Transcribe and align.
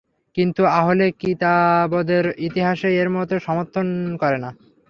কিন্তু 0.37 0.61
আহলে 0.71 1.05
কিতাবদের 1.21 2.25
ইতিহাস 2.39 2.79
এ 2.91 3.03
মত 3.09 3.31
সমর্থন 3.47 3.87
করে 4.17 4.37
না। 4.37 4.49